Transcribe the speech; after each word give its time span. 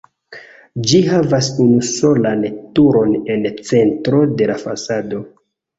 Ĝi 0.91 1.01
havas 1.09 1.49
unusolan 1.67 2.43
turon 2.81 3.15
en 3.35 3.47
centro 3.71 4.27
de 4.41 4.51
la 4.55 4.63
fasado. 4.67 5.27